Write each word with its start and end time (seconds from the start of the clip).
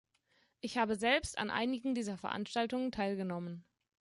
Ich 0.61 0.79
habe 0.79 0.95
selbst 0.95 1.37
an 1.37 1.51
einigen 1.51 1.93
dieser 1.93 2.17
Veranstaltungen 2.17 2.91
teilgenommen. 2.91 3.67